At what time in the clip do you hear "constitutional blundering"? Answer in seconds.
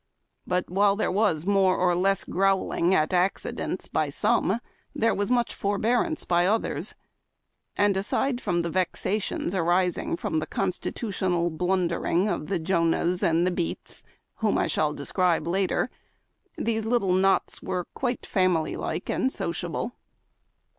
10.47-12.29